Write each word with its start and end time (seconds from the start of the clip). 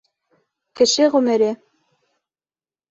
Кеше 0.79 1.11
ғүмере. 1.17 1.53